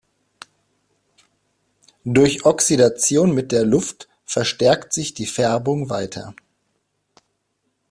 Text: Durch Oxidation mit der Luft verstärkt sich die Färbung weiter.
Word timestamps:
Durch 2.05 2.43
Oxidation 2.43 3.35
mit 3.35 3.51
der 3.51 3.63
Luft 3.67 4.09
verstärkt 4.25 4.93
sich 4.93 5.13
die 5.13 5.27
Färbung 5.27 5.91
weiter. 5.91 6.33